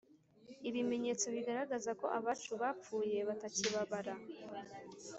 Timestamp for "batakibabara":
3.29-4.13